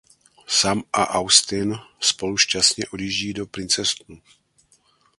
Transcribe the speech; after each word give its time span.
Sam 0.47 0.83
a 0.93 1.19
Austin 1.19 1.75
spolu 1.99 2.37
šťastně 2.37 2.85
odjíždí 2.87 3.33
do 3.33 3.47
Princetonu. 3.47 4.21